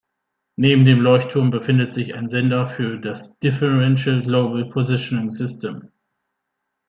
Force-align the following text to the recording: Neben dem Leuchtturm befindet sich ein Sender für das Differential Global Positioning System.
Neben 0.55 0.83
dem 0.83 0.99
Leuchtturm 1.01 1.51
befindet 1.51 1.93
sich 1.93 2.15
ein 2.15 2.27
Sender 2.27 2.65
für 2.65 2.97
das 2.97 3.37
Differential 3.41 4.23
Global 4.23 4.65
Positioning 4.67 5.29
System. 5.29 5.91